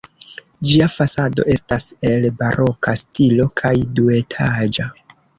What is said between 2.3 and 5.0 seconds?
baroka stilo kaj duetaĝa.